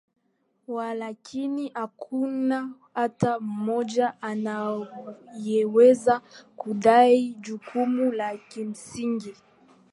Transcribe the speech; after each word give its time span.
Walakini 0.67 1.67
hakuna 1.73 2.69
hata 2.93 3.39
mmoja 3.39 4.21
anayeweza 4.21 6.21
kudai 6.55 7.33
jukumu 7.33 8.11
la 8.11 8.37
kimsingi 8.37 9.35